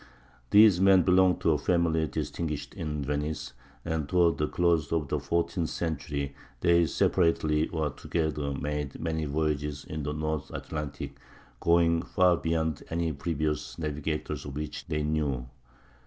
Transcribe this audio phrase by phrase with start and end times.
[0.49, 3.53] These men belonged to a family distinguished in Venice;
[3.85, 9.85] and toward the close of the fourteenth century they separately or together made many voyages
[9.85, 11.19] in the North Atlantic,
[11.59, 15.45] going far beyond any previous navigators of which they knew.